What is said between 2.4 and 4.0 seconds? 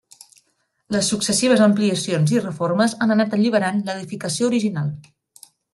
reformes han anat alliberant